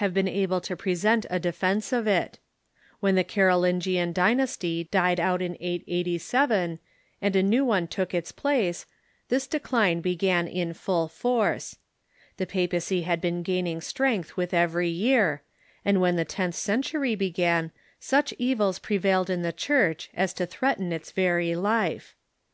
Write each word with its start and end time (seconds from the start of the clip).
■ 0.00 0.12
been 0.14 0.26
able 0.28 0.62
to 0.62 0.74
present 0.74 1.26
a 1.28 1.38
defence 1.38 1.92
of 1.92 2.06
it. 2.06 2.38
When 3.00 3.16
the 3.16 3.18
Moral 3.36 3.60
Decline 3.60 3.80
„,..,'_,.^ 3.80 3.82
Larolingian 3.82 4.14
dynasty 4.14 4.84
died 4.84 5.20
out 5.20 5.42
m 5.42 5.56
887, 5.60 6.78
and 7.20 7.36
a 7.36 7.42
new 7.42 7.66
one 7.66 7.86
took 7.86 8.14
its 8.14 8.32
place, 8.32 8.86
this 9.28 9.46
decline 9.46 10.00
began 10.00 10.48
in 10.48 10.72
full 10.72 11.06
force. 11.06 11.76
The 12.38 12.46
pa 12.46 12.66
pacy 12.68 13.02
had 13.02 13.20
been 13.20 13.42
gaining 13.42 13.82
strength 13.82 14.38
with 14.38 14.54
every 14.54 14.88
year, 14.88 15.42
and 15.84 16.00
when 16.00 16.16
the 16.16 16.24
tenth 16.24 16.54
century 16.54 17.14
began 17.14 17.70
such 17.98 18.32
evils 18.38 18.78
prevailed 18.78 19.28
in 19.28 19.42
the 19.42 19.52
Church 19.52 20.08
as 20.14 20.32
to 20.32 20.46
threaten 20.46 20.94
its 20.94 21.10
very 21.10 21.54
life. 21.54 22.16